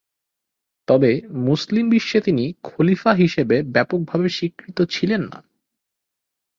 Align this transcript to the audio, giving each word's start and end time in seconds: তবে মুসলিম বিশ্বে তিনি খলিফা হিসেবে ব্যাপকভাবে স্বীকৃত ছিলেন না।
তবে 0.87 1.11
মুসলিম 1.45 1.89
বিশ্বে 1.89 2.19
তিনি 2.21 2.53
খলিফা 2.63 3.11
হিসেবে 3.13 3.63
ব্যাপকভাবে 3.63 4.29
স্বীকৃত 4.29 4.77
ছিলেন 4.89 5.21
না। 5.21 5.39